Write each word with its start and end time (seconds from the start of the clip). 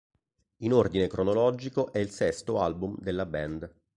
In 0.63 0.73
ordine 0.73 1.05
cronologico 1.05 1.91
è 1.91 1.99
il 1.99 2.09
sesto 2.09 2.59
album 2.59 2.95
della 3.01 3.27
band. 3.27 3.71